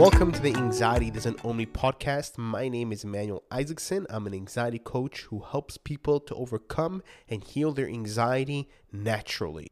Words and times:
Welcome 0.00 0.32
to 0.32 0.40
the 0.40 0.54
Anxiety 0.54 1.10
Doesn't 1.10 1.44
Me 1.44 1.66
podcast. 1.66 2.38
My 2.38 2.70
name 2.70 2.90
is 2.90 3.04
Emmanuel 3.04 3.42
Isaacson. 3.50 4.06
I'm 4.08 4.26
an 4.26 4.32
anxiety 4.32 4.78
coach 4.78 5.24
who 5.24 5.40
helps 5.40 5.76
people 5.76 6.20
to 6.20 6.34
overcome 6.36 7.02
and 7.28 7.44
heal 7.44 7.72
their 7.72 7.86
anxiety 7.86 8.70
naturally. 8.90 9.70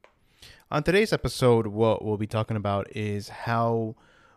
On 0.71 0.83
today's 0.83 1.15
episode, 1.15 1.69
what 1.69 2.05
we'll 2.05 2.19
be 2.19 2.27
talking 2.27 2.59
about 2.59 2.95
is 2.95 3.31
how 3.31 3.97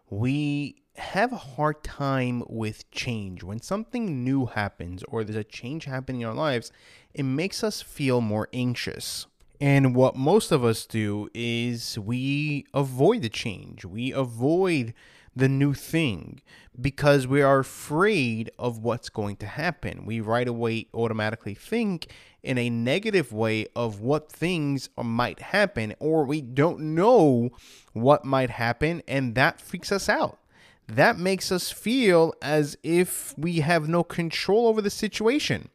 we 0.10 0.82
have 0.96 1.34
a 1.34 1.36
hard 1.36 1.84
time 1.84 2.46
with 2.48 2.90
change. 2.92 3.44
When 3.44 3.62
something 3.62 4.24
new 4.24 4.46
happens 4.46 5.04
or 5.10 5.26
there's 5.26 5.36
a 5.36 5.44
change 5.44 5.84
happening 5.84 6.22
in 6.22 6.28
our 6.30 6.34
lives, 6.34 6.72
it 7.14 7.24
makes 7.24 7.66
us 7.66 7.82
feel 7.82 8.22
more 8.22 8.48
anxious. 8.54 9.28
And 9.60 9.94
what 9.94 10.16
most 10.16 10.54
of 10.54 10.64
us 10.64 10.86
do 10.86 11.28
is 11.34 12.00
we 12.00 12.66
avoid 12.74 13.24
the 13.24 13.30
change. 13.30 13.84
We 13.84 14.14
avoid 14.14 14.94
the 15.36 15.50
new 15.50 15.74
thing 15.74 16.42
because 16.80 17.28
we 17.28 17.42
are 17.42 17.60
afraid 17.60 18.52
of 18.58 18.80
what's 18.80 19.10
going 19.10 19.36
to 19.38 19.46
happen. 19.46 20.06
We 20.06 20.20
right 20.20 20.48
away 20.48 20.88
automatically 20.94 21.54
think 21.54 22.08
in 22.44 22.58
a 22.58 22.70
negative 22.70 23.32
way 23.32 23.68
of 23.76 24.00
what 24.00 24.32
things 24.32 24.90
might 25.02 25.40
happen, 25.40 25.94
or 26.00 26.24
we 26.26 26.42
don't 26.42 26.80
know 26.96 27.52
what 27.94 28.26
might 28.26 28.50
happen, 28.50 29.04
and 29.08 29.36
that 29.36 29.62
freaks 29.62 29.92
us 29.92 30.10
out. 30.10 30.40
That 30.88 31.18
makes 31.18 31.52
us 31.52 31.72
feel 31.72 32.34
as 32.42 32.78
if 32.84 33.34
we 33.38 33.60
have 33.60 33.88
no 33.88 34.04
control 34.04 34.68
over 34.68 34.82
the 34.82 34.90
situation. 34.90 35.70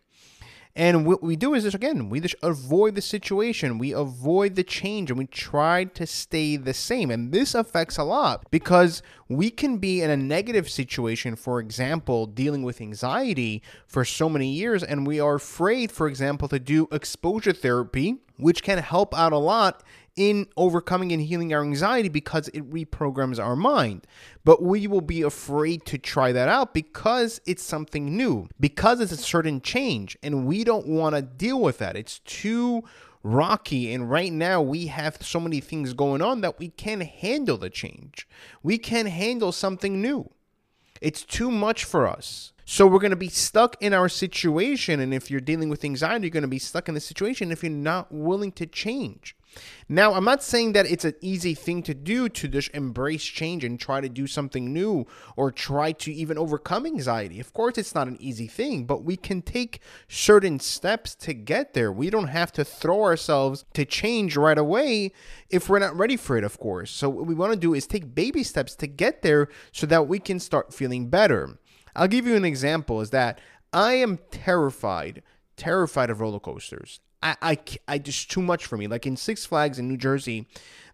And 0.76 1.06
what 1.06 1.22
we 1.22 1.36
do 1.36 1.54
is 1.54 1.62
just 1.62 1.74
again, 1.74 2.10
we 2.10 2.20
just 2.20 2.34
avoid 2.42 2.96
the 2.96 3.00
situation, 3.00 3.78
we 3.78 3.92
avoid 3.92 4.56
the 4.56 4.62
change, 4.62 5.10
and 5.10 5.18
we 5.18 5.26
try 5.26 5.84
to 5.84 6.06
stay 6.06 6.56
the 6.56 6.74
same. 6.74 7.10
And 7.10 7.32
this 7.32 7.54
affects 7.54 7.96
a 7.96 8.04
lot 8.04 8.44
because 8.50 9.02
we 9.26 9.48
can 9.48 9.78
be 9.78 10.02
in 10.02 10.10
a 10.10 10.18
negative 10.18 10.68
situation, 10.68 11.34
for 11.34 11.60
example, 11.60 12.26
dealing 12.26 12.62
with 12.62 12.82
anxiety 12.82 13.62
for 13.86 14.04
so 14.04 14.28
many 14.28 14.48
years, 14.52 14.82
and 14.82 15.06
we 15.06 15.18
are 15.18 15.36
afraid, 15.36 15.90
for 15.90 16.08
example, 16.08 16.46
to 16.48 16.58
do 16.58 16.88
exposure 16.92 17.54
therapy, 17.54 18.18
which 18.36 18.62
can 18.62 18.76
help 18.76 19.16
out 19.16 19.32
a 19.32 19.38
lot 19.38 19.82
in 20.16 20.46
overcoming 20.56 21.12
and 21.12 21.22
healing 21.22 21.52
our 21.52 21.62
anxiety 21.62 22.08
because 22.08 22.48
it 22.48 22.68
reprograms 22.70 23.38
our 23.38 23.56
mind. 23.56 24.06
But 24.44 24.62
we 24.62 24.86
will 24.86 25.02
be 25.02 25.22
afraid 25.22 25.84
to 25.86 25.98
try 25.98 26.32
that 26.32 26.48
out 26.48 26.74
because 26.74 27.40
it's 27.46 27.62
something 27.62 28.16
new, 28.16 28.48
because 28.58 29.00
it's 29.00 29.12
a 29.12 29.16
certain 29.16 29.60
change, 29.60 30.16
and 30.22 30.46
we 30.46 30.64
don't 30.64 30.86
want 30.86 31.14
to 31.14 31.22
deal 31.22 31.60
with 31.60 31.78
that. 31.78 31.96
It's 31.96 32.18
too 32.20 32.84
rocky 33.26 33.92
and 33.92 34.08
right 34.08 34.32
now 34.32 34.62
we 34.62 34.86
have 34.86 35.18
so 35.20 35.40
many 35.40 35.58
things 35.58 35.92
going 35.92 36.22
on 36.22 36.42
that 36.42 36.60
we 36.60 36.68
can't 36.68 37.02
handle 37.02 37.58
the 37.58 37.68
change. 37.68 38.28
We 38.62 38.78
can't 38.78 39.08
handle 39.08 39.50
something 39.50 40.00
new. 40.00 40.30
It's 41.00 41.24
too 41.24 41.50
much 41.50 41.84
for 41.84 42.06
us. 42.06 42.52
So 42.64 42.86
we're 42.86 43.00
going 43.00 43.10
to 43.10 43.16
be 43.16 43.28
stuck 43.28 43.76
in 43.80 43.92
our 43.92 44.08
situation. 44.08 44.98
And 45.00 45.14
if 45.14 45.30
you're 45.30 45.40
dealing 45.40 45.68
with 45.68 45.84
anxiety, 45.84 46.26
you're 46.26 46.32
going 46.32 46.42
to 46.42 46.48
be 46.48 46.58
stuck 46.58 46.88
in 46.88 46.94
the 46.94 47.00
situation 47.00 47.52
if 47.52 47.62
you're 47.62 47.70
not 47.70 48.10
willing 48.10 48.52
to 48.52 48.66
change. 48.66 49.36
Now, 49.88 50.14
I'm 50.14 50.24
not 50.24 50.42
saying 50.42 50.72
that 50.72 50.90
it's 50.90 51.04
an 51.04 51.14
easy 51.20 51.54
thing 51.54 51.82
to 51.84 51.94
do 51.94 52.28
to 52.28 52.48
just 52.48 52.70
embrace 52.74 53.24
change 53.24 53.64
and 53.64 53.78
try 53.78 54.00
to 54.00 54.08
do 54.08 54.26
something 54.26 54.72
new 54.72 55.06
or 55.36 55.52
try 55.52 55.92
to 55.92 56.12
even 56.12 56.38
overcome 56.38 56.86
anxiety. 56.86 57.40
Of 57.40 57.52
course, 57.52 57.78
it's 57.78 57.94
not 57.94 58.08
an 58.08 58.16
easy 58.20 58.46
thing, 58.46 58.84
but 58.84 59.04
we 59.04 59.16
can 59.16 59.42
take 59.42 59.80
certain 60.08 60.58
steps 60.58 61.14
to 61.16 61.34
get 61.34 61.74
there. 61.74 61.92
We 61.92 62.10
don't 62.10 62.28
have 62.28 62.52
to 62.52 62.64
throw 62.64 63.02
ourselves 63.02 63.64
to 63.74 63.84
change 63.84 64.36
right 64.36 64.58
away 64.58 65.12
if 65.50 65.68
we're 65.68 65.78
not 65.78 65.96
ready 65.96 66.16
for 66.16 66.36
it, 66.36 66.44
of 66.44 66.58
course. 66.58 66.90
So, 66.90 67.08
what 67.08 67.26
we 67.26 67.34
want 67.34 67.52
to 67.52 67.58
do 67.58 67.74
is 67.74 67.86
take 67.86 68.14
baby 68.14 68.42
steps 68.42 68.74
to 68.76 68.86
get 68.86 69.22
there 69.22 69.48
so 69.72 69.86
that 69.86 70.08
we 70.08 70.18
can 70.18 70.40
start 70.40 70.74
feeling 70.74 71.08
better. 71.08 71.58
I'll 71.94 72.08
give 72.08 72.26
you 72.26 72.36
an 72.36 72.44
example 72.44 73.00
is 73.00 73.10
that 73.10 73.40
I 73.72 73.94
am 73.94 74.18
terrified, 74.30 75.22
terrified 75.56 76.10
of 76.10 76.20
roller 76.20 76.40
coasters. 76.40 77.00
I, 77.22 77.36
I, 77.42 77.58
I 77.88 77.98
just 77.98 78.30
too 78.30 78.42
much 78.42 78.66
for 78.66 78.76
me. 78.76 78.86
Like 78.86 79.06
in 79.06 79.16
Six 79.16 79.46
Flags 79.46 79.78
in 79.78 79.88
New 79.88 79.96
Jersey, 79.96 80.46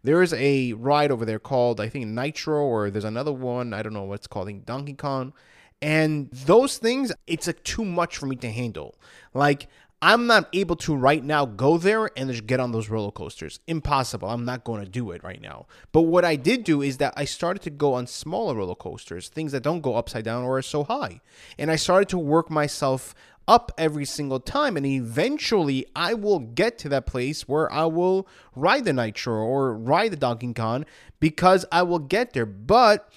there 0.02 0.22
is 0.22 0.32
a 0.34 0.72
ride 0.74 1.10
over 1.10 1.24
there 1.24 1.38
called 1.38 1.80
I 1.80 1.88
think 1.88 2.06
Nitro, 2.06 2.62
or 2.62 2.90
there's 2.90 3.04
another 3.04 3.32
one 3.32 3.74
I 3.74 3.82
don't 3.82 3.92
know 3.92 4.04
what's 4.04 4.26
called 4.26 4.64
Donkey 4.64 4.94
Kong, 4.94 5.32
and 5.80 6.30
those 6.30 6.78
things 6.78 7.12
it's 7.26 7.46
like 7.46 7.62
too 7.64 7.84
much 7.84 8.16
for 8.16 8.26
me 8.26 8.36
to 8.36 8.50
handle. 8.50 8.94
Like 9.34 9.68
I'm 10.04 10.26
not 10.26 10.48
able 10.52 10.74
to 10.76 10.96
right 10.96 11.22
now 11.22 11.46
go 11.46 11.78
there 11.78 12.10
and 12.16 12.28
just 12.28 12.44
get 12.48 12.58
on 12.58 12.72
those 12.72 12.88
roller 12.88 13.12
coasters. 13.12 13.60
Impossible. 13.68 14.28
I'm 14.28 14.44
not 14.44 14.64
going 14.64 14.82
to 14.82 14.90
do 14.90 15.12
it 15.12 15.22
right 15.22 15.40
now. 15.40 15.66
But 15.92 16.02
what 16.02 16.24
I 16.24 16.34
did 16.34 16.64
do 16.64 16.82
is 16.82 16.96
that 16.96 17.14
I 17.16 17.24
started 17.24 17.62
to 17.62 17.70
go 17.70 17.94
on 17.94 18.08
smaller 18.08 18.56
roller 18.56 18.74
coasters, 18.74 19.28
things 19.28 19.52
that 19.52 19.62
don't 19.62 19.80
go 19.80 19.94
upside 19.94 20.24
down 20.24 20.42
or 20.42 20.58
are 20.58 20.62
so 20.62 20.82
high. 20.82 21.20
And 21.56 21.70
I 21.70 21.76
started 21.76 22.08
to 22.08 22.18
work 22.18 22.50
myself 22.50 23.14
up 23.46 23.70
every 23.78 24.04
single 24.04 24.40
time. 24.40 24.76
And 24.76 24.84
eventually 24.84 25.86
I 25.94 26.14
will 26.14 26.40
get 26.40 26.78
to 26.78 26.88
that 26.88 27.06
place 27.06 27.46
where 27.46 27.72
I 27.72 27.84
will 27.84 28.26
ride 28.56 28.84
the 28.84 28.92
Nitro 28.92 29.34
or 29.34 29.72
ride 29.72 30.10
the 30.10 30.16
Donkey 30.16 30.52
Kong 30.52 30.84
because 31.20 31.64
I 31.70 31.82
will 31.82 32.00
get 32.00 32.32
there. 32.32 32.46
But 32.46 33.08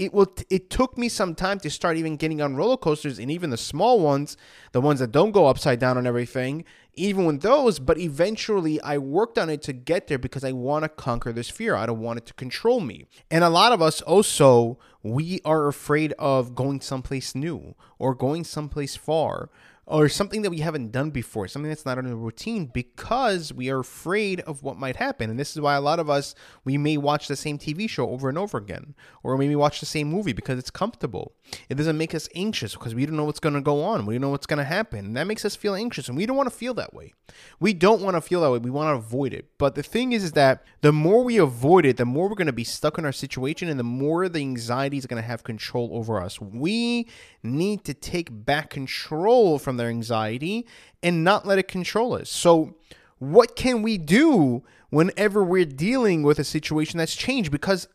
it 0.00 0.14
will 0.14 0.32
it 0.48 0.70
took 0.70 0.96
me 0.96 1.10
some 1.10 1.34
time 1.34 1.60
to 1.60 1.68
start 1.68 1.98
even 1.98 2.16
getting 2.16 2.40
on 2.40 2.56
roller 2.56 2.78
coasters 2.78 3.18
and 3.18 3.30
even 3.30 3.50
the 3.50 3.56
small 3.58 4.00
ones 4.00 4.34
the 4.72 4.80
ones 4.80 4.98
that 4.98 5.12
don't 5.12 5.32
go 5.32 5.46
upside 5.46 5.78
down 5.78 5.98
and 5.98 6.06
everything 6.06 6.64
even 6.94 7.24
with 7.24 7.42
those. 7.42 7.78
But 7.78 7.98
eventually 7.98 8.80
i 8.80 8.96
worked 8.96 9.36
on 9.36 9.50
it 9.50 9.60
to 9.62 9.74
get 9.74 10.06
there 10.06 10.18
because 10.18 10.42
i 10.42 10.52
want 10.52 10.84
to 10.84 10.88
conquer 10.88 11.32
this 11.32 11.50
fear. 11.50 11.76
I 11.76 11.84
don't 11.84 12.00
want 12.00 12.18
it 12.18 12.26
to 12.26 12.34
control 12.34 12.80
me. 12.80 13.06
And 13.30 13.44
a 13.44 13.50
lot 13.50 13.72
of 13.72 13.82
us 13.82 14.00
also 14.00 14.78
we 15.02 15.40
are 15.44 15.68
afraid 15.68 16.14
of 16.18 16.54
going 16.54 16.80
someplace 16.80 17.34
new 17.34 17.74
or 17.98 18.14
going 18.14 18.44
someplace 18.44 18.96
far 18.96 19.50
or 19.90 20.08
something 20.08 20.42
that 20.42 20.50
we 20.50 20.60
haven't 20.60 20.92
done 20.92 21.10
before, 21.10 21.48
something 21.48 21.68
that's 21.68 21.84
not 21.84 21.98
in 21.98 22.06
a 22.06 22.14
routine 22.14 22.66
because 22.66 23.52
we 23.52 23.68
are 23.70 23.80
afraid 23.80 24.40
of 24.42 24.62
what 24.62 24.78
might 24.78 24.96
happen. 24.96 25.28
And 25.28 25.38
this 25.38 25.50
is 25.50 25.60
why 25.60 25.74
a 25.74 25.80
lot 25.80 25.98
of 25.98 26.08
us, 26.08 26.36
we 26.64 26.78
may 26.78 26.96
watch 26.96 27.26
the 27.26 27.34
same 27.34 27.58
TV 27.58 27.90
show 27.90 28.08
over 28.08 28.28
and 28.28 28.38
over 28.38 28.56
again, 28.56 28.94
or 29.24 29.36
maybe 29.36 29.56
watch 29.56 29.80
the 29.80 29.86
same 29.86 30.08
movie 30.08 30.32
because 30.32 30.60
it's 30.60 30.70
comfortable. 30.70 31.34
It 31.68 31.74
doesn't 31.74 31.98
make 31.98 32.14
us 32.14 32.28
anxious 32.36 32.74
because 32.74 32.94
we 32.94 33.04
don't 33.04 33.16
know 33.16 33.24
what's 33.24 33.40
going 33.40 33.56
to 33.56 33.60
go 33.60 33.82
on. 33.82 34.06
We 34.06 34.14
don't 34.14 34.22
know 34.22 34.30
what's 34.30 34.46
going 34.46 34.58
to 34.58 34.64
happen. 34.64 35.06
And 35.06 35.16
that 35.16 35.26
makes 35.26 35.44
us 35.44 35.56
feel 35.56 35.74
anxious, 35.74 36.06
and 36.06 36.16
we 36.16 36.24
don't 36.24 36.36
want 36.36 36.48
to 36.48 36.56
feel 36.56 36.74
that 36.74 36.94
way. 36.94 37.12
We 37.58 37.74
don't 37.74 38.00
want 38.00 38.14
to 38.14 38.20
feel 38.20 38.42
that 38.42 38.50
way. 38.52 38.58
We 38.58 38.70
want 38.70 38.88
to 38.88 38.98
avoid 39.04 39.34
it. 39.34 39.50
But 39.58 39.74
the 39.74 39.82
thing 39.82 40.12
is, 40.12 40.22
is 40.22 40.32
that 40.32 40.62
the 40.82 40.92
more 40.92 41.24
we 41.24 41.36
avoid 41.36 41.84
it, 41.84 41.96
the 41.96 42.04
more 42.04 42.28
we're 42.28 42.36
going 42.36 42.46
to 42.46 42.52
be 42.52 42.64
stuck 42.64 42.96
in 42.96 43.04
our 43.04 43.12
situation, 43.12 43.68
and 43.68 43.78
the 43.78 43.84
more 43.84 44.28
the 44.28 44.40
anxiety 44.40 44.98
is 44.98 45.06
going 45.06 45.20
to 45.20 45.26
have 45.26 45.42
control 45.42 45.90
over 45.92 46.20
us. 46.20 46.40
We 46.40 47.08
need 47.42 47.84
to 47.84 47.94
take 47.94 48.28
back 48.30 48.70
control 48.70 49.58
from 49.58 49.79
their 49.80 49.88
anxiety 49.88 50.66
and 51.02 51.24
not 51.24 51.46
let 51.46 51.58
it 51.58 51.68
control 51.68 52.14
us. 52.14 52.30
So, 52.30 52.76
what 53.18 53.56
can 53.56 53.82
we 53.82 53.98
do 53.98 54.62
whenever 54.90 55.42
we're 55.44 55.64
dealing 55.64 56.22
with 56.22 56.38
a 56.38 56.44
situation 56.44 56.98
that's 56.98 57.14
changed? 57.14 57.50
Because 57.50 57.88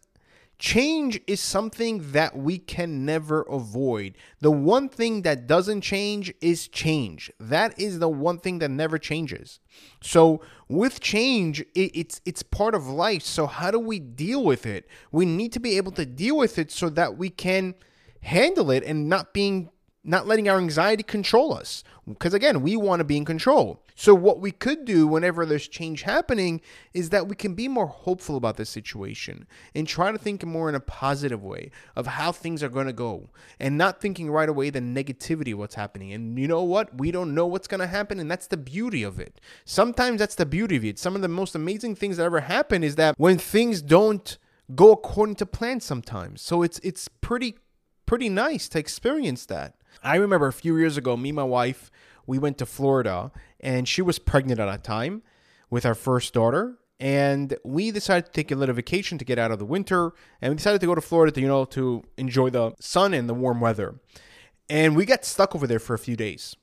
change 0.57 1.19
is 1.27 1.41
something 1.41 2.11
that 2.11 2.37
we 2.37 2.57
can 2.57 3.05
never 3.05 3.41
avoid. 3.43 4.15
The 4.39 4.51
one 4.51 4.87
thing 4.89 5.23
that 5.23 5.47
doesn't 5.47 5.81
change 5.81 6.33
is 6.41 6.67
change. 6.67 7.31
That 7.39 7.77
is 7.79 7.99
the 7.99 8.07
one 8.07 8.39
thing 8.39 8.59
that 8.59 8.71
never 8.71 8.97
changes. 8.97 9.59
So 10.01 10.41
with 10.67 10.99
change, 10.99 11.61
it, 11.75 11.91
it's 11.93 12.21
it's 12.25 12.43
part 12.43 12.75
of 12.75 12.87
life. 12.87 13.23
So 13.23 13.47
how 13.47 13.71
do 13.71 13.79
we 13.79 13.99
deal 13.99 14.43
with 14.43 14.65
it? 14.65 14.87
We 15.11 15.25
need 15.25 15.51
to 15.53 15.59
be 15.59 15.77
able 15.77 15.91
to 15.93 16.05
deal 16.05 16.37
with 16.37 16.57
it 16.57 16.71
so 16.71 16.89
that 16.89 17.17
we 17.17 17.29
can 17.29 17.75
handle 18.21 18.71
it 18.71 18.83
and 18.83 19.09
not 19.09 19.33
being 19.33 19.69
not 20.05 20.27
letting 20.27 20.47
our 20.47 20.57
anxiety 20.57 21.03
control 21.03 21.53
us 21.53 21.83
because 22.07 22.33
again 22.33 22.61
we 22.61 22.75
want 22.77 22.99
to 22.99 23.03
be 23.03 23.17
in 23.17 23.25
control 23.25 23.81
So, 23.97 24.13
what 24.13 24.41
we 24.41 24.51
could 24.51 24.83
do 24.83 25.07
whenever 25.07 25.45
there's 25.45 25.69
change 25.69 26.01
happening 26.01 26.59
is 26.93 27.11
that 27.11 27.29
we 27.29 27.35
can 27.35 27.55
be 27.55 27.69
more 27.69 27.87
hopeful 27.87 28.35
about 28.35 28.57
the 28.57 28.65
situation 28.65 29.47
and 29.73 29.87
try 29.87 30.11
to 30.11 30.17
think 30.17 30.43
more 30.43 30.67
in 30.67 30.75
a 30.75 30.81
positive 30.81 31.41
way 31.41 31.71
of 31.95 32.05
how 32.05 32.33
things 32.33 32.61
are 32.61 32.69
going 32.69 32.87
to 32.87 32.93
go 32.93 33.29
and 33.57 33.77
not 33.77 34.01
thinking 34.01 34.29
right 34.29 34.49
away 34.49 34.69
the 34.69 34.81
negativity 34.81 35.53
of 35.53 35.59
what's 35.59 35.75
happening. 35.75 36.11
And 36.11 36.37
you 36.37 36.45
know 36.45 36.63
what? 36.63 36.97
We 36.97 37.09
don't 37.09 37.33
know 37.33 37.47
what's 37.47 37.69
going 37.69 37.79
to 37.79 37.87
happen, 37.87 38.19
and 38.19 38.29
that's 38.29 38.47
the 38.47 38.57
beauty 38.57 39.01
of 39.01 39.17
it. 39.17 39.39
Sometimes 39.63 40.19
that's 40.19 40.35
the 40.35 40.45
beauty 40.45 40.75
of 40.75 40.83
it. 40.83 40.99
Some 40.99 41.15
of 41.15 41.21
the 41.21 41.29
most 41.29 41.55
amazing 41.55 41.95
things 41.95 42.17
that 42.17 42.23
ever 42.23 42.41
happen 42.41 42.83
is 42.83 42.95
that 42.95 43.15
when 43.17 43.37
things 43.37 43.81
don't 43.81 44.37
go 44.75 44.91
according 44.91 45.35
to 45.35 45.45
plan 45.45 45.79
sometimes. 45.79 46.41
So 46.41 46.63
it's 46.63 46.79
it's 46.79 47.07
pretty 47.07 47.55
pretty 48.05 48.29
nice 48.29 48.67
to 48.69 48.79
experience 48.79 49.45
that. 49.45 49.75
I 50.03 50.15
remember 50.15 50.47
a 50.47 50.53
few 50.53 50.77
years 50.77 50.97
ago, 50.97 51.17
me 51.17 51.29
and 51.29 51.35
my 51.35 51.43
wife, 51.43 51.91
we 52.27 52.39
went 52.39 52.57
to 52.59 52.65
Florida 52.65 53.31
and 53.59 53.87
she 53.87 54.01
was 54.01 54.19
pregnant 54.19 54.59
at 54.59 54.65
that 54.65 54.83
time 54.83 55.23
with 55.69 55.85
our 55.85 55.95
first 55.95 56.33
daughter. 56.33 56.77
And 56.99 57.57
we 57.63 57.91
decided 57.91 58.27
to 58.27 58.31
take 58.31 58.51
a 58.51 58.55
little 58.55 58.75
vacation 58.75 59.17
to 59.17 59.25
get 59.25 59.37
out 59.37 59.51
of 59.51 59.59
the 59.59 59.65
winter. 59.65 60.13
And 60.41 60.51
we 60.51 60.55
decided 60.55 60.79
to 60.81 60.87
go 60.87 60.95
to 60.95 61.01
Florida 61.01 61.31
to, 61.33 61.41
you 61.41 61.47
know, 61.47 61.65
to 61.65 62.03
enjoy 62.17 62.49
the 62.49 62.73
sun 62.79 63.13
and 63.13 63.27
the 63.27 63.33
warm 63.33 63.59
weather. 63.59 63.95
And 64.69 64.95
we 64.95 65.05
got 65.05 65.25
stuck 65.25 65.55
over 65.55 65.67
there 65.67 65.79
for 65.79 65.93
a 65.93 65.99
few 65.99 66.15
days 66.15 66.55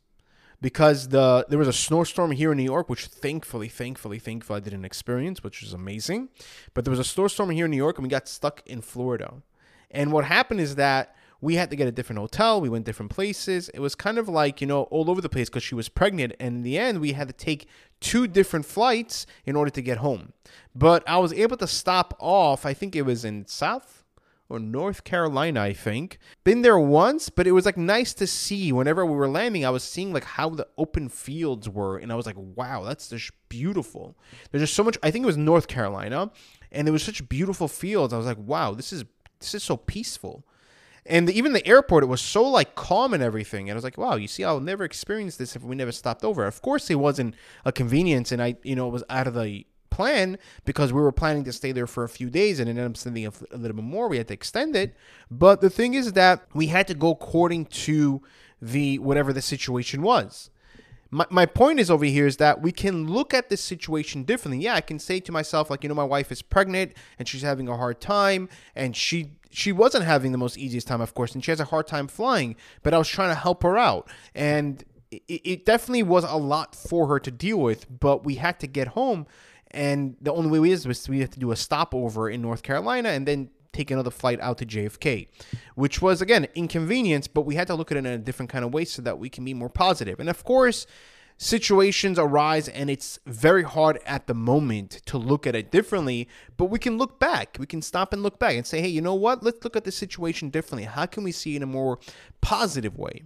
because 0.61 1.09
the 1.09 1.45
there 1.49 1.59
was 1.59 1.69
a 1.69 1.73
snowstorm 1.73 2.31
here 2.31 2.53
in 2.53 2.57
New 2.57 2.65
York, 2.65 2.89
which 2.89 3.07
thankfully, 3.07 3.69
thankfully, 3.69 4.19
thankfully 4.19 4.57
I 4.57 4.61
didn't 4.61 4.85
experience, 4.85 5.45
which 5.45 5.61
was 5.61 5.73
amazing. 5.75 6.31
But 6.73 6.85
there 6.85 6.91
was 6.91 7.01
a 7.01 7.05
snowstorm 7.05 7.51
here 7.51 7.67
in 7.67 7.71
New 7.71 7.77
York 7.77 7.99
and 7.99 8.05
we 8.05 8.09
got 8.09 8.29
stuck 8.29 8.63
in 8.65 8.81
Florida. 8.81 9.43
And 9.91 10.13
what 10.13 10.25
happened 10.25 10.61
is 10.61 10.77
that 10.77 11.15
we 11.43 11.57
had 11.57 11.69
to 11.71 11.77
get 11.77 11.89
a 11.89 11.93
different 11.93 12.21
hotel. 12.21 12.61
We 12.61 12.69
went 12.69 12.87
different 12.87 13.11
places. 13.11 13.69
It 13.71 13.81
was 13.81 13.97
kind 13.97 14.17
of 14.17 14.29
like, 14.29 14.61
you 14.61 14.67
know, 14.67 14.85
all 14.85 15.11
over 15.11 15.21
the 15.21 15.29
place 15.29 15.51
because 15.51 15.65
she 15.65 15.75
was 15.75 15.89
pregnant. 15.89 16.35
And 16.39 16.57
in 16.57 16.63
the 16.63 16.79
end, 16.79 17.01
we 17.01 17.13
had 17.13 17.27
to 17.27 17.35
take 17.35 17.67
two 18.01 18.29
different 18.29 18.65
flights 18.65 19.27
in 19.45 19.57
order 19.57 19.71
to 19.73 19.83
get 19.83 19.99
home. 19.99 20.33
But 20.75 21.03
I 21.07 21.19
was 21.19 21.33
able 21.33 21.57
to 21.59 21.67
stop 21.67 22.15
off, 22.21 22.65
I 22.65 22.73
think 22.73 22.95
it 22.95 23.03
was 23.03 23.25
in 23.25 23.47
South 23.49 24.05
or 24.49 24.61
North 24.61 25.03
Carolina, 25.03 25.63
I 25.63 25.73
think. 25.73 26.19
Been 26.45 26.63
there 26.63 26.79
once, 26.79 27.29
but 27.29 27.49
it 27.49 27.53
was 27.53 27.67
like 27.67 27.77
nice 27.77 28.15
to 28.15 28.27
see. 28.27 28.71
Whenever 28.71 29.05
we 29.05 29.17
were 29.17 29.29
landing, 29.29 29.65
I 29.65 29.71
was 29.71 29.83
seeing 29.83 30.13
like 30.13 30.25
how 30.25 30.49
the 30.51 30.69
open 30.79 31.09
fields 31.09 31.69
were, 31.69 31.97
and 31.97 32.13
I 32.13 32.15
was 32.15 32.27
like, 32.27 32.37
wow, 32.39 32.85
that's 32.85 33.09
just 33.09 33.33
beautiful. 33.49 34.17
There's 34.51 34.63
just 34.63 34.75
so 34.75 34.85
much. 34.85 34.97
I 35.03 35.11
think 35.11 35.25
it 35.25 35.27
was 35.27 35.37
North 35.37 35.67
Carolina, 35.67 36.31
and 36.71 36.87
there 36.87 36.93
was 36.93 37.03
such 37.03 37.29
beautiful 37.29 37.67
fields. 37.67 38.13
I 38.13 38.19
was 38.19 38.27
like, 38.27 38.39
wow, 38.39 38.75
this 38.75 38.93
is 38.93 39.05
this 39.41 39.55
is 39.55 39.65
so 39.65 39.77
peaceful. 39.77 40.45
And 41.05 41.29
the, 41.29 41.37
even 41.37 41.53
the 41.53 41.67
airport, 41.67 42.05
it 42.05 42.07
was 42.07 42.21
so 42.21 42.45
like 42.45 42.75
calm 42.75 43.13
and 43.13 43.23
everything. 43.23 43.69
And 43.69 43.75
I 43.75 43.77
was 43.77 43.85
like, 43.85 43.99
wow, 43.99 44.15
you 44.15 44.29
see, 44.29 44.45
I'll 44.45 44.61
never 44.61 44.85
experience 44.85 45.37
this 45.37 45.57
if 45.57 45.63
we 45.63 45.75
never 45.75 45.93
stopped 45.93 46.25
over. 46.25 46.47
Of 46.47 46.63
course, 46.63 46.91
it 46.91 46.97
wasn't 46.97 47.35
a 47.65 47.73
convenience, 47.73 48.31
and 48.31 48.41
I, 48.41 48.57
you 48.63 48.77
know, 48.77 48.87
it 48.89 48.93
was 48.93 49.05
out 49.11 49.27
of 49.27 49.35
the 49.35 49.67
plan 49.91 50.39
because 50.65 50.93
we 50.93 51.01
were 51.01 51.13
planning 51.13 51.45
to 51.45 51.53
stay 51.53 51.71
there 51.73 51.87
for 51.87 52.03
a 52.05 52.09
few 52.09 52.31
days 52.31 52.59
and 52.59 52.69
ended 52.69 52.85
up 52.85 52.97
spending 52.97 53.27
a, 53.27 53.33
a 53.51 53.59
little 53.59 53.77
bit 53.77 53.85
more. 53.85 54.09
We 54.09 54.17
had 54.17 54.29
to 54.29 54.35
extend 54.35 54.75
it. 54.75 54.97
But 55.31 55.61
the 55.61 55.71
thing 55.71 55.95
is 55.95 56.15
that 56.15 56.47
we 56.55 56.69
had 56.69 56.89
to 56.89 56.95
go 56.95 57.11
according 57.11 57.67
to 57.67 58.23
the 58.61 58.99
whatever 59.01 59.33
the 59.33 59.43
situation 59.43 60.03
was. 60.03 60.51
My, 61.15 61.27
my 61.29 61.45
point 61.45 61.79
is 61.79 61.91
over 61.91 62.07
here 62.07 62.27
is 62.27 62.39
that 62.39 62.63
we 62.63 62.73
can 62.73 63.07
look 63.07 63.35
at 63.35 63.51
this 63.51 63.61
situation 63.61 64.25
differently. 64.25 64.65
Yeah, 64.65 64.75
I 64.75 64.81
can 64.81 64.99
say 64.99 65.21
to 65.21 65.31
myself, 65.31 65.69
like, 65.69 65.83
you 65.83 65.89
know, 65.91 65.95
my 65.95 66.03
wife 66.03 66.33
is 66.33 66.41
pregnant 66.41 66.95
and 67.19 67.29
she's 67.29 67.43
having 67.43 67.69
a 67.69 67.77
hard 67.77 68.01
time 68.01 68.49
and 68.75 68.97
she 68.97 69.33
she 69.53 69.71
wasn't 69.71 70.05
having 70.05 70.33
the 70.33 70.39
most 70.39 70.57
easiest 70.57 70.87
time, 70.87 71.03
of 71.03 71.15
course, 71.15 71.35
and 71.35 71.45
she 71.45 71.51
has 71.51 71.61
a 71.61 71.67
hard 71.67 71.87
time 71.87 72.09
flying. 72.09 72.57
But 72.83 72.95
I 72.95 72.99
was 72.99 73.09
trying 73.09 73.29
to 73.29 73.35
help 73.35 73.63
her 73.63 73.77
out, 73.77 74.11
and 74.35 74.83
it, 75.11 75.23
it 75.29 75.67
definitely 75.67 76.05
was 76.05 76.25
a 76.25 76.37
lot 76.37 76.75
for 76.75 77.07
her 77.09 77.21
to 77.21 77.31
deal 77.31 77.59
with. 77.59 77.87
But 78.01 78.25
we 78.25 78.37
had 78.37 78.59
to 78.61 78.67
get 78.67 78.89
home, 78.89 79.27
and 79.71 80.17
the 80.23 80.33
only 80.33 80.51
way 80.51 80.59
we 80.59 80.73
is 80.73 80.89
was 80.89 81.07
we 81.07 81.21
had 81.21 81.33
to 81.33 81.39
do 81.39 81.53
a 81.53 81.57
stopover 81.57 82.31
in 82.31 82.41
North 82.41 82.63
Carolina, 82.63 83.11
and 83.11 83.29
then 83.29 83.51
take 83.73 83.91
another 83.91 84.11
flight 84.11 84.41
out 84.41 84.59
to 84.59 84.67
JFK, 84.67 85.29
which 85.75 86.03
was 86.03 86.21
again 86.23 86.47
inconvenience, 86.55 87.27
but 87.27 87.43
we 87.43 87.55
had 87.55 87.67
to 87.69 87.75
look 87.75 87.91
at 87.91 87.97
it 87.97 88.01
in 88.01 88.07
a 88.07 88.19
different 88.19 88.51
kind 88.51 88.65
of 88.65 88.73
way 88.73 88.85
so 88.85 89.03
that 89.03 89.19
we 89.19 89.29
can 89.29 89.45
be 89.45 89.55
more 89.55 89.69
positive. 89.69 90.21
And 90.21 90.29
of 90.29 90.45
course, 90.45 90.87
situations 91.39 92.19
arise 92.19 92.69
and 92.69 92.89
it's 92.89 93.19
very 93.27 93.65
hard 93.65 93.99
at 94.07 94.27
the 94.27 94.35
moment 94.35 95.01
to 95.07 95.19
look 95.19 95.45
at 95.45 95.57
it 95.57 95.73
differently 95.73 96.29
but 96.57 96.67
we 96.67 96.79
can 96.79 96.99
look 96.99 97.19
back. 97.19 97.57
We 97.59 97.67
can 97.67 97.83
stop 97.83 98.13
and 98.13 98.23
look 98.23 98.39
back 98.39 98.55
and 98.55 98.67
say 98.67 98.81
hey 98.81 98.89
you 98.89 99.01
know 99.01 99.15
what? 99.15 99.43
Let's 99.43 99.65
look 99.65 99.77
at 99.77 99.85
the 99.85 99.93
situation 99.93 100.51
differently. 100.51 100.85
How 100.85 101.07
can 101.07 101.25
we 101.25 101.33
see 101.33 101.57
in 101.57 101.63
a 101.63 101.67
more 101.67 101.99
positive 102.41 102.97
way? 102.97 103.25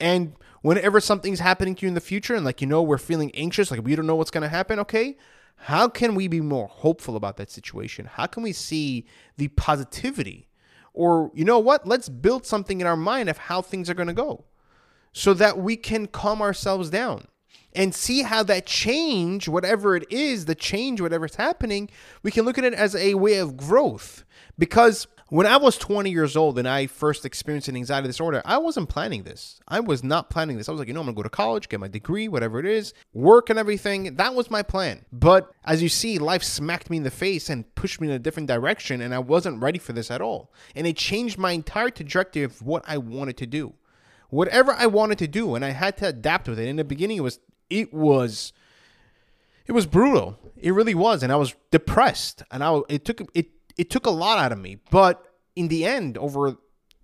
And 0.00 0.34
whenever 0.62 1.00
something's 1.00 1.40
happening 1.40 1.74
to 1.74 1.82
you 1.86 1.88
in 1.88 1.94
the 1.94 2.00
future 2.00 2.34
and 2.34 2.44
like 2.44 2.60
you 2.60 2.66
know 2.66 2.82
we're 2.82 2.98
feeling 2.98 3.30
anxious 3.34 3.70
like 3.70 3.84
we 3.84 3.94
don't 3.94 4.06
know 4.06 4.16
what's 4.16 4.30
going 4.30 4.42
to 4.42 4.48
happen 4.48 4.78
okay 4.78 5.16
how 5.58 5.88
can 5.88 6.14
we 6.14 6.28
be 6.28 6.40
more 6.40 6.68
hopeful 6.68 7.16
about 7.16 7.36
that 7.36 7.50
situation? 7.50 8.06
How 8.06 8.26
can 8.26 8.42
we 8.42 8.52
see 8.52 9.06
the 9.36 9.48
positivity? 9.48 10.48
Or 10.94 11.30
you 11.34 11.44
know 11.44 11.58
what? 11.58 11.86
Let's 11.86 12.08
build 12.08 12.46
something 12.46 12.80
in 12.80 12.86
our 12.86 12.96
mind 12.96 13.28
of 13.28 13.38
how 13.38 13.62
things 13.62 13.90
are 13.90 13.94
going 13.94 14.08
to 14.08 14.14
go 14.14 14.44
so 15.12 15.34
that 15.34 15.58
we 15.58 15.76
can 15.76 16.06
calm 16.06 16.40
ourselves 16.40 16.90
down 16.90 17.26
and 17.74 17.94
see 17.94 18.22
how 18.22 18.42
that 18.44 18.66
change, 18.66 19.48
whatever 19.48 19.94
it 19.96 20.06
is, 20.10 20.46
the 20.46 20.54
change, 20.54 21.00
whatever's 21.00 21.34
happening, 21.34 21.90
we 22.22 22.30
can 22.30 22.44
look 22.44 22.56
at 22.56 22.64
it 22.64 22.74
as 22.74 22.94
a 22.96 23.14
way 23.14 23.38
of 23.38 23.56
growth. 23.56 24.24
Because 24.56 25.06
when 25.30 25.46
I 25.46 25.58
was 25.58 25.76
20 25.76 26.10
years 26.10 26.36
old 26.36 26.58
and 26.58 26.66
I 26.66 26.86
first 26.86 27.26
experienced 27.26 27.68
an 27.68 27.76
anxiety 27.76 28.08
disorder, 28.08 28.40
I 28.44 28.58
wasn't 28.58 28.88
planning 28.88 29.24
this. 29.24 29.60
I 29.68 29.80
was 29.80 30.02
not 30.02 30.30
planning 30.30 30.56
this. 30.56 30.68
I 30.68 30.72
was 30.72 30.78
like, 30.78 30.88
you 30.88 30.94
know, 30.94 31.00
I'm 31.00 31.06
gonna 31.06 31.16
go 31.16 31.22
to 31.22 31.28
college, 31.28 31.68
get 31.68 31.80
my 31.80 31.88
degree, 31.88 32.28
whatever 32.28 32.58
it 32.58 32.66
is, 32.66 32.94
work 33.12 33.50
and 33.50 33.58
everything. 33.58 34.16
That 34.16 34.34
was 34.34 34.50
my 34.50 34.62
plan. 34.62 35.04
But 35.12 35.52
as 35.64 35.82
you 35.82 35.88
see, 35.88 36.18
life 36.18 36.42
smacked 36.42 36.88
me 36.88 36.96
in 36.96 37.02
the 37.02 37.10
face 37.10 37.50
and 37.50 37.72
pushed 37.74 38.00
me 38.00 38.08
in 38.08 38.14
a 38.14 38.18
different 38.18 38.48
direction, 38.48 39.00
and 39.00 39.14
I 39.14 39.18
wasn't 39.18 39.62
ready 39.62 39.78
for 39.78 39.92
this 39.92 40.10
at 40.10 40.22
all. 40.22 40.50
And 40.74 40.86
it 40.86 40.96
changed 40.96 41.38
my 41.38 41.52
entire 41.52 41.90
trajectory 41.90 42.42
of 42.42 42.62
what 42.62 42.84
I 42.86 42.96
wanted 42.96 43.36
to 43.38 43.46
do. 43.46 43.74
Whatever 44.30 44.72
I 44.72 44.86
wanted 44.86 45.18
to 45.18 45.28
do, 45.28 45.54
and 45.54 45.64
I 45.64 45.70
had 45.70 45.96
to 45.98 46.08
adapt 46.08 46.48
with 46.48 46.58
it. 46.58 46.68
In 46.68 46.76
the 46.76 46.84
beginning, 46.84 47.18
it 47.18 47.22
was 47.22 47.40
it 47.70 47.92
was 47.92 48.52
it 49.66 49.72
was 49.72 49.86
brutal. 49.86 50.38
It 50.56 50.72
really 50.72 50.94
was, 50.94 51.22
and 51.22 51.30
I 51.30 51.36
was 51.36 51.54
depressed, 51.70 52.42
and 52.50 52.64
I 52.64 52.80
it 52.88 53.04
took 53.04 53.22
it 53.34 53.48
it 53.78 53.88
took 53.88 54.04
a 54.04 54.10
lot 54.10 54.38
out 54.38 54.52
of 54.52 54.58
me. 54.58 54.78
But 54.90 55.24
in 55.56 55.68
the 55.68 55.86
end, 55.86 56.18
over 56.18 56.56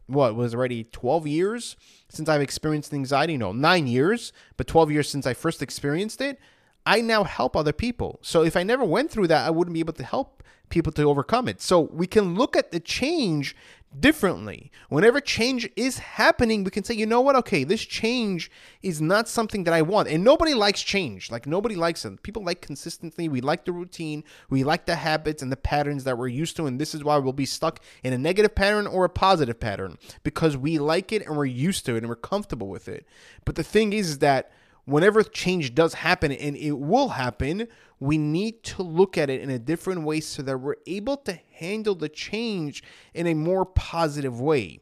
what 0.07 0.35
was 0.35 0.55
already 0.55 0.85
12 0.85 1.27
years 1.27 1.77
since 2.11 2.29
I've 2.29 2.43
experienced 2.43 2.93
anxiety, 2.93 3.39
no, 3.39 3.53
nine 3.53 3.87
years, 3.87 4.33
but 4.57 4.67
12 4.67 4.91
years 4.91 5.09
since 5.09 5.27
I 5.27 5.33
first 5.33 5.63
experienced 5.63 6.21
it, 6.21 6.39
I 6.87 7.01
now 7.01 7.25
help 7.25 7.57
other 7.57 7.73
people. 7.73 8.19
So 8.23 8.43
if 8.43 8.57
I 8.57 8.63
never 8.63 8.85
went 8.85 9.11
through 9.11 9.29
that, 9.29 9.47
I 9.47 9.51
wouldn't 9.51 9.75
be 9.75 9.81
able 9.81 9.95
to 9.95 10.05
help 10.05 10.43
people 10.69 10.93
to 10.93 11.03
overcome 11.05 11.49
it. 11.49 11.61
So 11.61 11.81
we 11.81 12.07
can 12.07 12.35
look 12.35 12.57
at 12.57 12.73
the 12.73 12.81
change 12.81 13.55
differently. 13.99 14.73
Whenever 14.89 15.21
change 15.21 15.69
is 15.77 15.99
happening, 15.99 16.65
we 16.65 16.71
can 16.71 16.85
say, 16.85 16.95
you 16.95 17.07
know 17.07 17.21
what? 17.21 17.37
Okay, 17.37 17.65
this 17.65 17.83
change 17.83 18.51
is 18.83 19.01
not 19.01 19.29
something 19.29 19.65
that 19.65 19.75
I 19.75 19.83
want. 19.83 20.09
And 20.09 20.25
nobody 20.25 20.53
likes 20.53 20.83
change. 20.83 21.31
Like 21.31 21.47
nobody 21.47 21.77
likes 21.77 22.05
it. 22.05 22.23
People 22.23 22.45
like 22.45 22.61
consistency. 22.61 23.29
We 23.29 23.41
like 23.41 23.65
the 23.65 23.73
routine. 23.73 24.25
We 24.51 24.65
like 24.65 24.87
the 24.87 24.97
habits 24.97 25.43
and 25.43 25.53
the 25.53 25.57
patterns 25.57 26.05
that 26.05 26.19
we're 26.19 26.29
used 26.29 26.57
to. 26.57 26.67
And 26.67 26.81
this 26.81 26.95
is 26.95 27.05
why 27.05 27.19
we'll 27.19 27.33
be 27.33 27.47
stuck 27.47 27.81
in 28.03 28.13
a 28.13 28.19
negative 28.19 28.55
pattern 28.55 28.87
or 28.87 29.05
a 29.05 29.11
positive 29.11 29.61
pattern 29.61 29.97
because 30.23 30.57
we 30.57 30.79
like 30.79 31.13
it 31.13 31.25
and 31.25 31.37
we're 31.37 31.45
used 31.45 31.87
to 31.87 31.95
it 31.95 31.99
and 31.99 32.09
we're 32.09 32.17
comfortable 32.17 32.69
with 32.69 32.89
it. 32.89 33.07
But 33.45 33.55
the 33.55 33.63
thing 33.63 33.93
is, 33.93 34.11
is 34.11 34.19
that 34.19 34.51
whenever 34.85 35.23
change 35.23 35.75
does 35.75 35.95
happen, 35.95 36.33
and 36.33 36.57
it 36.57 36.73
will 36.73 37.09
happen, 37.11 37.69
we 38.01 38.19
need 38.19 38.63
to 38.65 38.83
look 38.83 39.17
at 39.17 39.31
it 39.31 39.41
in 39.41 39.51
a 39.51 39.59
different 39.59 40.03
way 40.03 40.21
so 40.21 40.43
that 40.43 40.59
we're 40.59 40.77
able 40.87 41.17
to 41.19 41.39
handle 41.53 41.95
the 41.95 42.09
change 42.09 42.83
in 43.15 43.27
a 43.27 43.35
more 43.35 43.65
positive 43.65 44.41
way. 44.41 44.81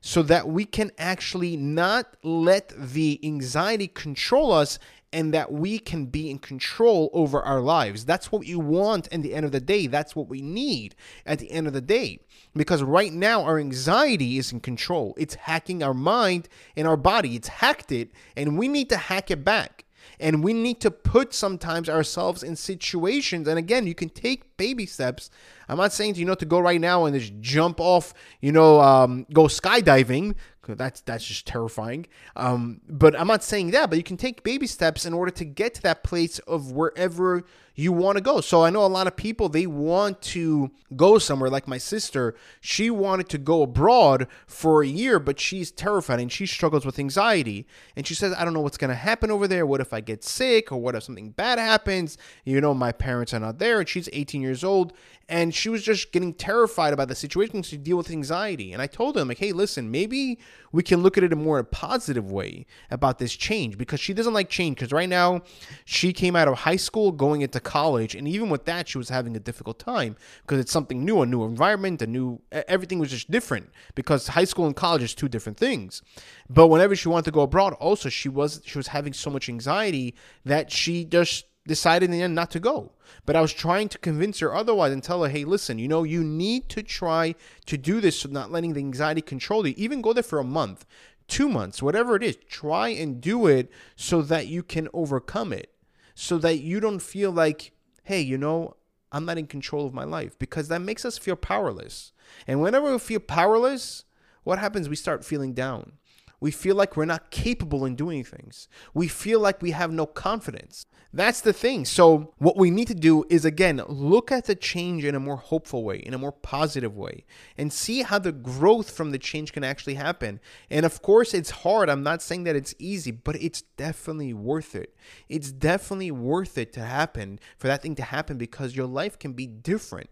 So 0.00 0.22
that 0.24 0.48
we 0.48 0.66
can 0.66 0.90
actually 0.98 1.56
not 1.56 2.16
let 2.22 2.72
the 2.76 3.18
anxiety 3.24 3.88
control 3.88 4.52
us 4.52 4.78
and 5.14 5.32
that 5.32 5.52
we 5.52 5.78
can 5.78 6.06
be 6.06 6.28
in 6.28 6.40
control 6.40 7.08
over 7.12 7.40
our 7.40 7.60
lives. 7.60 8.04
That's 8.04 8.32
what 8.32 8.48
you 8.48 8.58
want 8.58 9.06
at 9.12 9.22
the 9.22 9.32
end 9.32 9.46
of 9.46 9.52
the 9.52 9.60
day. 9.60 9.86
That's 9.86 10.16
what 10.16 10.28
we 10.28 10.42
need 10.42 10.96
at 11.24 11.38
the 11.38 11.52
end 11.52 11.68
of 11.68 11.72
the 11.72 11.80
day. 11.80 12.18
Because 12.52 12.82
right 12.82 13.12
now, 13.12 13.44
our 13.44 13.60
anxiety 13.60 14.38
is 14.38 14.50
in 14.50 14.58
control. 14.58 15.14
It's 15.16 15.36
hacking 15.36 15.84
our 15.84 15.94
mind 15.94 16.48
and 16.76 16.88
our 16.88 16.96
body. 16.96 17.36
It's 17.36 17.46
hacked 17.46 17.92
it, 17.92 18.10
and 18.36 18.58
we 18.58 18.66
need 18.66 18.88
to 18.90 18.96
hack 18.96 19.30
it 19.30 19.44
back. 19.44 19.84
And 20.18 20.44
we 20.44 20.52
need 20.52 20.80
to 20.80 20.90
put 20.90 21.32
sometimes 21.32 21.88
ourselves 21.88 22.42
in 22.42 22.56
situations. 22.56 23.48
And 23.48 23.58
again, 23.58 23.86
you 23.86 23.94
can 23.94 24.08
take 24.08 24.56
baby 24.56 24.84
steps. 24.84 25.30
I'm 25.68 25.78
not 25.78 25.92
saying, 25.92 26.16
you 26.16 26.24
know, 26.24 26.34
to 26.34 26.44
go 26.44 26.58
right 26.58 26.80
now 26.80 27.04
and 27.04 27.18
just 27.18 27.32
jump 27.40 27.80
off, 27.80 28.12
you 28.40 28.52
know, 28.52 28.80
um, 28.80 29.26
go 29.32 29.44
skydiving 29.44 30.34
That's 30.68 31.00
that's 31.02 31.24
just 31.24 31.46
terrifying. 31.46 32.06
Um, 32.36 32.80
but 32.88 33.18
I'm 33.18 33.26
not 33.26 33.44
saying 33.44 33.72
that. 33.72 33.90
But 33.90 33.98
you 33.98 34.04
can 34.04 34.16
take 34.16 34.42
baby 34.42 34.66
steps 34.66 35.04
in 35.04 35.12
order 35.12 35.30
to 35.32 35.44
get 35.44 35.74
to 35.74 35.82
that 35.82 36.02
place 36.02 36.38
of 36.40 36.72
wherever 36.72 37.44
you 37.74 37.92
want 37.92 38.16
to 38.16 38.22
go. 38.22 38.40
So 38.40 38.62
I 38.62 38.70
know 38.70 38.84
a 38.84 38.86
lot 38.86 39.06
of 39.06 39.16
people 39.16 39.48
they 39.48 39.66
want 39.66 40.22
to 40.22 40.70
go 40.94 41.18
somewhere. 41.18 41.50
Like 41.50 41.66
my 41.66 41.78
sister, 41.78 42.36
she 42.60 42.88
wanted 42.88 43.28
to 43.30 43.38
go 43.38 43.62
abroad 43.62 44.28
for 44.46 44.82
a 44.82 44.86
year, 44.86 45.18
but 45.18 45.40
she's 45.40 45.72
terrified 45.72 46.20
and 46.20 46.30
she 46.30 46.46
struggles 46.46 46.86
with 46.86 46.98
anxiety. 46.98 47.66
And 47.96 48.06
she 48.06 48.14
says, 48.14 48.32
"I 48.38 48.44
don't 48.44 48.54
know 48.54 48.60
what's 48.60 48.78
to 48.78 48.94
happen 48.94 49.30
over 49.30 49.48
there. 49.48 49.66
What 49.66 49.80
if 49.80 49.92
I 49.92 50.00
get 50.00 50.22
sick, 50.22 50.70
or 50.70 50.80
what 50.80 50.94
if 50.94 51.02
something 51.02 51.30
bad 51.30 51.58
happens? 51.58 52.16
You 52.44 52.60
know, 52.60 52.74
my 52.74 52.92
parents 52.92 53.34
are 53.34 53.40
not 53.40 53.58
there." 53.58 53.80
And 53.80 53.88
she's 53.88 54.08
18 54.12 54.40
years 54.40 54.62
old, 54.62 54.92
and 55.28 55.54
she 55.54 55.68
was 55.68 55.82
just 55.82 56.12
getting 56.12 56.34
terrified 56.34 56.92
about 56.92 57.08
the 57.08 57.14
situation 57.14 57.62
to 57.62 57.76
deal 57.76 57.96
with 57.96 58.10
anxiety. 58.10 58.72
And 58.72 58.82
I 58.82 58.86
told 58.86 59.16
them, 59.16 59.28
like, 59.28 59.38
"Hey, 59.38 59.52
listen, 59.52 59.90
maybe." 59.90 60.38
we 60.74 60.82
can 60.82 61.04
look 61.04 61.16
at 61.16 61.22
it 61.22 61.32
in 61.32 61.38
more 61.38 61.60
a 61.60 61.62
more 61.62 61.62
positive 61.62 62.32
way 62.32 62.66
about 62.90 63.20
this 63.20 63.32
change 63.32 63.78
because 63.78 64.00
she 64.00 64.12
doesn't 64.12 64.34
like 64.34 64.48
change 64.48 64.76
because 64.76 64.90
right 64.90 65.08
now 65.08 65.40
she 65.84 66.12
came 66.12 66.34
out 66.34 66.48
of 66.48 66.58
high 66.58 66.74
school 66.74 67.12
going 67.12 67.42
into 67.42 67.60
college 67.60 68.16
and 68.16 68.26
even 68.26 68.50
with 68.50 68.64
that 68.64 68.88
she 68.88 68.98
was 68.98 69.08
having 69.08 69.36
a 69.36 69.40
difficult 69.40 69.78
time 69.78 70.16
because 70.42 70.58
it's 70.58 70.72
something 70.72 71.04
new 71.04 71.22
a 71.22 71.26
new 71.26 71.44
environment 71.44 72.02
a 72.02 72.06
new 72.08 72.40
everything 72.50 72.98
was 72.98 73.10
just 73.10 73.30
different 73.30 73.70
because 73.94 74.26
high 74.26 74.44
school 74.44 74.66
and 74.66 74.74
college 74.74 75.02
is 75.02 75.14
two 75.14 75.28
different 75.28 75.56
things 75.56 76.02
but 76.50 76.66
whenever 76.66 76.96
she 76.96 77.08
wanted 77.08 77.24
to 77.24 77.30
go 77.30 77.42
abroad 77.42 77.72
also 77.74 78.08
she 78.08 78.28
was 78.28 78.60
she 78.64 78.76
was 78.76 78.88
having 78.88 79.12
so 79.12 79.30
much 79.30 79.48
anxiety 79.48 80.12
that 80.44 80.72
she 80.72 81.04
just 81.04 81.46
decided 81.66 82.06
in 82.06 82.10
the 82.10 82.22
end 82.22 82.34
not 82.34 82.50
to 82.52 82.60
go. 82.60 82.92
But 83.26 83.36
I 83.36 83.40
was 83.40 83.52
trying 83.52 83.88
to 83.90 83.98
convince 83.98 84.38
her 84.40 84.54
otherwise 84.54 84.92
and 84.92 85.02
tell 85.02 85.22
her, 85.22 85.30
hey, 85.30 85.44
listen, 85.44 85.78
you 85.78 85.88
know, 85.88 86.02
you 86.02 86.22
need 86.22 86.68
to 86.70 86.82
try 86.82 87.34
to 87.66 87.78
do 87.78 88.00
this 88.00 88.20
so 88.20 88.28
not 88.28 88.50
letting 88.50 88.74
the 88.74 88.80
anxiety 88.80 89.22
control 89.22 89.66
you. 89.66 89.74
Even 89.76 90.02
go 90.02 90.12
there 90.12 90.22
for 90.22 90.38
a 90.38 90.44
month, 90.44 90.84
two 91.26 91.48
months, 91.48 91.82
whatever 91.82 92.16
it 92.16 92.22
is. 92.22 92.36
Try 92.48 92.88
and 92.88 93.20
do 93.20 93.46
it 93.46 93.70
so 93.96 94.22
that 94.22 94.46
you 94.46 94.62
can 94.62 94.88
overcome 94.92 95.52
it. 95.52 95.70
So 96.14 96.38
that 96.38 96.58
you 96.58 96.80
don't 96.80 97.00
feel 97.00 97.32
like, 97.32 97.72
hey, 98.04 98.20
you 98.20 98.38
know, 98.38 98.76
I'm 99.10 99.24
not 99.24 99.38
in 99.38 99.46
control 99.46 99.86
of 99.86 99.94
my 99.94 100.04
life 100.04 100.38
because 100.38 100.68
that 100.68 100.82
makes 100.82 101.04
us 101.04 101.18
feel 101.18 101.36
powerless. 101.36 102.12
And 102.46 102.60
whenever 102.60 102.92
we 102.92 102.98
feel 102.98 103.20
powerless, 103.20 104.04
what 104.42 104.58
happens? 104.58 104.88
We 104.88 104.96
start 104.96 105.24
feeling 105.24 105.54
down. 105.54 105.92
We 106.40 106.50
feel 106.50 106.76
like 106.76 106.96
we're 106.96 107.04
not 107.04 107.30
capable 107.30 107.84
in 107.84 107.96
doing 107.96 108.24
things. 108.24 108.68
We 108.92 109.08
feel 109.08 109.40
like 109.40 109.62
we 109.62 109.70
have 109.70 109.92
no 109.92 110.06
confidence. 110.06 110.86
That's 111.14 111.40
the 111.40 111.52
thing. 111.52 111.84
So, 111.84 112.34
what 112.38 112.56
we 112.56 112.72
need 112.72 112.88
to 112.88 112.94
do 112.94 113.24
is 113.30 113.44
again 113.44 113.80
look 113.86 114.32
at 114.32 114.46
the 114.46 114.56
change 114.56 115.04
in 115.04 115.14
a 115.14 115.20
more 115.20 115.36
hopeful 115.36 115.84
way, 115.84 115.98
in 115.98 116.12
a 116.12 116.18
more 116.18 116.32
positive 116.32 116.96
way, 116.96 117.24
and 117.56 117.72
see 117.72 118.02
how 118.02 118.18
the 118.18 118.32
growth 118.32 118.90
from 118.90 119.12
the 119.12 119.18
change 119.18 119.52
can 119.52 119.62
actually 119.62 119.94
happen. 119.94 120.40
And 120.70 120.84
of 120.84 121.02
course, 121.02 121.32
it's 121.32 121.50
hard. 121.50 121.88
I'm 121.88 122.02
not 122.02 122.20
saying 122.20 122.44
that 122.44 122.56
it's 122.56 122.74
easy, 122.80 123.12
but 123.12 123.36
it's 123.36 123.62
definitely 123.76 124.34
worth 124.34 124.74
it. 124.74 124.96
It's 125.28 125.52
definitely 125.52 126.10
worth 126.10 126.58
it 126.58 126.72
to 126.72 126.80
happen, 126.80 127.38
for 127.58 127.68
that 127.68 127.82
thing 127.82 127.94
to 127.94 128.02
happen, 128.02 128.36
because 128.36 128.74
your 128.74 128.86
life 128.86 129.16
can 129.16 129.34
be 129.34 129.46
different. 129.46 130.10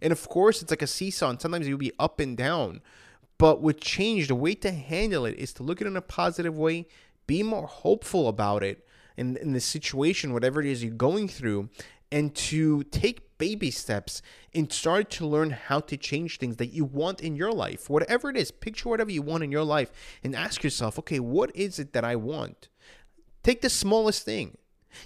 And 0.00 0.12
of 0.12 0.28
course, 0.28 0.62
it's 0.62 0.70
like 0.70 0.82
a 0.82 0.86
seesaw, 0.86 1.30
and 1.30 1.40
sometimes 1.40 1.66
you'll 1.66 1.78
be 1.78 1.92
up 1.98 2.20
and 2.20 2.36
down. 2.36 2.80
But 3.38 3.60
with 3.60 3.80
change, 3.80 4.28
the 4.28 4.34
way 4.34 4.54
to 4.56 4.70
handle 4.70 5.24
it 5.26 5.36
is 5.38 5.52
to 5.54 5.62
look 5.62 5.80
at 5.80 5.86
it 5.86 5.90
in 5.90 5.96
a 5.96 6.02
positive 6.02 6.56
way, 6.56 6.86
be 7.26 7.42
more 7.42 7.66
hopeful 7.66 8.28
about 8.28 8.62
it 8.62 8.86
in, 9.16 9.36
in 9.36 9.52
the 9.52 9.60
situation, 9.60 10.32
whatever 10.32 10.60
it 10.60 10.66
is 10.66 10.82
you're 10.82 10.92
going 10.92 11.28
through, 11.28 11.68
and 12.12 12.34
to 12.34 12.84
take 12.84 13.36
baby 13.38 13.70
steps 13.70 14.22
and 14.54 14.72
start 14.72 15.10
to 15.10 15.26
learn 15.26 15.50
how 15.50 15.80
to 15.80 15.96
change 15.96 16.38
things 16.38 16.56
that 16.56 16.72
you 16.72 16.84
want 16.84 17.20
in 17.20 17.34
your 17.34 17.52
life. 17.52 17.90
Whatever 17.90 18.30
it 18.30 18.36
is, 18.36 18.50
picture 18.50 18.88
whatever 18.88 19.10
you 19.10 19.22
want 19.22 19.42
in 19.42 19.50
your 19.50 19.64
life 19.64 19.90
and 20.22 20.36
ask 20.36 20.62
yourself, 20.62 20.98
okay, 20.98 21.18
what 21.18 21.54
is 21.56 21.78
it 21.78 21.92
that 21.92 22.04
I 22.04 22.16
want? 22.16 22.68
Take 23.42 23.62
the 23.62 23.70
smallest 23.70 24.24
thing 24.24 24.56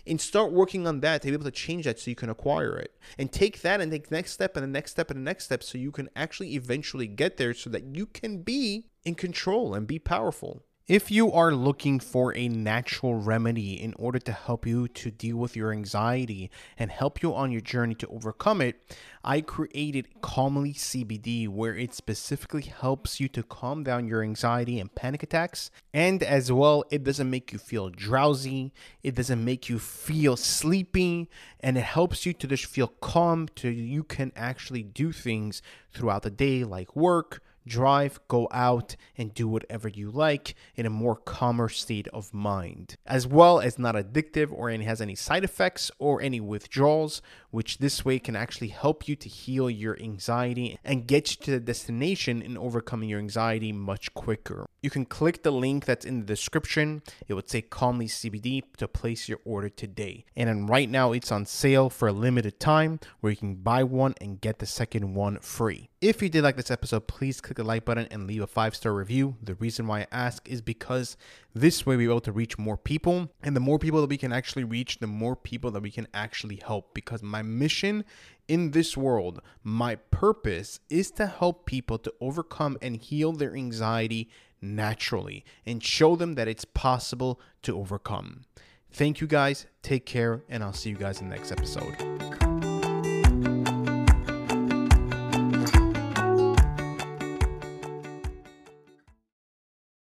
and 0.06 0.20
start 0.20 0.52
working 0.52 0.86
on 0.86 1.00
that 1.00 1.22
to 1.22 1.28
be 1.28 1.34
able 1.34 1.44
to 1.44 1.50
change 1.50 1.84
that 1.84 1.98
so 1.98 2.10
you 2.10 2.16
can 2.16 2.30
acquire 2.30 2.76
it. 2.76 2.96
And 3.18 3.32
take 3.32 3.62
that 3.62 3.80
and 3.80 3.90
take 3.90 4.08
the 4.08 4.16
next 4.16 4.32
step 4.32 4.56
and 4.56 4.62
the 4.62 4.68
next 4.68 4.92
step 4.92 5.10
and 5.10 5.18
the 5.18 5.24
next 5.24 5.44
step 5.44 5.62
so 5.62 5.78
you 5.78 5.90
can 5.90 6.08
actually 6.16 6.54
eventually 6.54 7.06
get 7.06 7.36
there 7.36 7.54
so 7.54 7.70
that 7.70 7.96
you 7.96 8.06
can 8.06 8.42
be 8.42 8.86
in 9.04 9.14
control 9.14 9.74
and 9.74 9.86
be 9.86 9.98
powerful 9.98 10.64
if 10.88 11.10
you 11.10 11.30
are 11.30 11.52
looking 11.52 12.00
for 12.00 12.34
a 12.34 12.48
natural 12.48 13.14
remedy 13.14 13.74
in 13.74 13.92
order 13.98 14.18
to 14.18 14.32
help 14.32 14.66
you 14.66 14.88
to 14.88 15.10
deal 15.10 15.36
with 15.36 15.54
your 15.54 15.70
anxiety 15.70 16.50
and 16.78 16.90
help 16.90 17.22
you 17.22 17.34
on 17.34 17.52
your 17.52 17.60
journey 17.60 17.94
to 17.94 18.06
overcome 18.06 18.62
it, 18.62 18.96
I 19.22 19.42
created 19.42 20.08
Calmli 20.22 20.74
CBD, 20.74 21.46
where 21.46 21.76
it 21.76 21.92
specifically 21.92 22.62
helps 22.62 23.20
you 23.20 23.28
to 23.28 23.42
calm 23.42 23.84
down 23.84 24.08
your 24.08 24.22
anxiety 24.22 24.80
and 24.80 24.94
panic 24.94 25.22
attacks. 25.22 25.70
And 25.92 26.22
as 26.22 26.50
well, 26.50 26.84
it 26.90 27.04
doesn't 27.04 27.28
make 27.28 27.52
you 27.52 27.58
feel 27.58 27.90
drowsy, 27.90 28.72
it 29.02 29.14
doesn't 29.14 29.44
make 29.44 29.68
you 29.68 29.78
feel 29.78 30.38
sleepy, 30.38 31.28
and 31.60 31.76
it 31.76 31.84
helps 31.84 32.24
you 32.24 32.32
to 32.32 32.46
just 32.46 32.64
feel 32.64 32.88
calm 32.88 33.48
so 33.58 33.68
you 33.68 34.04
can 34.04 34.32
actually 34.34 34.84
do 34.84 35.12
things 35.12 35.60
throughout 35.92 36.22
the 36.22 36.30
day 36.30 36.64
like 36.64 36.96
work 36.96 37.42
drive, 37.68 38.18
go 38.28 38.48
out, 38.50 38.96
and 39.16 39.34
do 39.34 39.46
whatever 39.46 39.88
you 39.88 40.10
like 40.10 40.54
in 40.74 40.86
a 40.86 40.90
more 40.90 41.16
calmer 41.16 41.68
state 41.68 42.08
of 42.08 42.32
mind, 42.34 42.96
as 43.06 43.26
well 43.26 43.60
as 43.60 43.78
not 43.78 43.94
addictive 43.94 44.52
or 44.52 44.70
any 44.70 44.84
has 44.84 45.00
any 45.00 45.14
side 45.14 45.44
effects 45.44 45.90
or 45.98 46.20
any 46.20 46.40
withdrawals, 46.40 47.22
which 47.50 47.78
this 47.78 48.04
way 48.04 48.18
can 48.18 48.36
actually 48.36 48.68
help 48.68 49.08
you 49.08 49.16
to 49.16 49.28
heal 49.28 49.70
your 49.70 49.98
anxiety 50.00 50.78
and 50.84 51.06
get 51.06 51.30
you 51.30 51.36
to 51.44 51.50
the 51.52 51.60
destination 51.60 52.42
in 52.42 52.56
overcoming 52.56 53.08
your 53.08 53.18
anxiety 53.18 53.72
much 53.72 54.12
quicker. 54.14 54.66
You 54.82 54.90
can 54.90 55.04
click 55.04 55.42
the 55.42 55.50
link 55.50 55.84
that's 55.84 56.04
in 56.04 56.20
the 56.20 56.26
description. 56.26 57.02
It 57.26 57.34
would 57.34 57.48
say 57.48 57.62
Calmli 57.62 58.06
CBD 58.06 58.62
to 58.76 58.86
place 58.86 59.28
your 59.28 59.40
order 59.44 59.68
today. 59.68 60.24
And 60.36 60.68
right 60.68 60.88
now 60.88 61.12
it's 61.12 61.32
on 61.32 61.46
sale 61.46 61.90
for 61.90 62.08
a 62.08 62.12
limited 62.12 62.60
time 62.60 63.00
where 63.20 63.30
you 63.30 63.36
can 63.36 63.56
buy 63.56 63.82
one 63.82 64.14
and 64.20 64.40
get 64.40 64.58
the 64.58 64.66
second 64.66 65.14
one 65.14 65.38
free. 65.40 65.88
If 66.00 66.22
you 66.22 66.28
did 66.28 66.44
like 66.44 66.56
this 66.56 66.70
episode, 66.70 67.08
please 67.08 67.40
click 67.40 67.57
the 67.58 67.64
like 67.64 67.84
button 67.84 68.06
and 68.10 68.26
leave 68.26 68.40
a 68.40 68.46
five 68.46 68.74
star 68.74 68.94
review. 68.94 69.36
The 69.42 69.56
reason 69.56 69.86
why 69.86 70.00
I 70.00 70.06
ask 70.10 70.48
is 70.48 70.62
because 70.62 71.16
this 71.54 71.84
way 71.84 71.96
we're 71.96 72.10
able 72.10 72.20
to 72.22 72.32
reach 72.32 72.56
more 72.56 72.78
people. 72.78 73.28
And 73.42 73.54
the 73.54 73.60
more 73.60 73.78
people 73.78 74.00
that 74.00 74.08
we 74.08 74.16
can 74.16 74.32
actually 74.32 74.64
reach, 74.64 75.00
the 75.00 75.06
more 75.06 75.36
people 75.36 75.70
that 75.72 75.82
we 75.82 75.90
can 75.90 76.08
actually 76.14 76.60
help. 76.64 76.94
Because 76.94 77.22
my 77.22 77.42
mission 77.42 78.04
in 78.46 78.70
this 78.70 78.96
world, 78.96 79.42
my 79.62 79.96
purpose 79.96 80.80
is 80.88 81.10
to 81.12 81.26
help 81.26 81.66
people 81.66 81.98
to 81.98 82.14
overcome 82.20 82.78
and 82.80 82.96
heal 82.96 83.32
their 83.32 83.54
anxiety 83.54 84.30
naturally 84.62 85.44
and 85.66 85.82
show 85.82 86.16
them 86.16 86.34
that 86.36 86.48
it's 86.48 86.64
possible 86.64 87.40
to 87.62 87.76
overcome. 87.76 88.44
Thank 88.90 89.20
you 89.20 89.26
guys. 89.26 89.66
Take 89.82 90.06
care, 90.06 90.44
and 90.48 90.62
I'll 90.62 90.72
see 90.72 90.90
you 90.90 90.96
guys 90.96 91.20
in 91.20 91.28
the 91.28 91.36
next 91.36 91.52
episode. 91.52 92.47